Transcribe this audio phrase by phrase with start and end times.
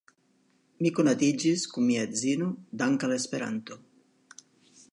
[0.85, 2.47] Mi konatiĝis kun mia edzino
[2.83, 3.79] dankʼ al Esperanto.